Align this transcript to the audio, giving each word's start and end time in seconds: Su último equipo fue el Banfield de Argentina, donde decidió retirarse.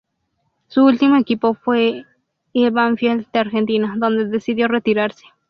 Su 0.65 0.83
último 0.85 1.15
equipo 1.15 1.53
fue 1.53 2.07
el 2.55 2.71
Banfield 2.71 3.27
de 3.31 3.37
Argentina, 3.39 3.93
donde 3.99 4.25
decidió 4.25 4.67
retirarse. 4.67 5.25